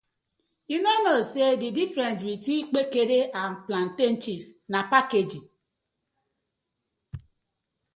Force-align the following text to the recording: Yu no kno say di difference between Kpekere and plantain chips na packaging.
Yu 0.71 0.77
no 0.83 0.91
kno 0.99 1.13
say 1.31 1.51
di 1.61 1.69
difference 1.79 2.19
between 2.31 2.65
Kpekere 2.69 3.19
and 3.41 3.51
plantain 3.67 4.15
chips 4.23 4.47
na 4.71 4.79
packaging. 4.93 5.47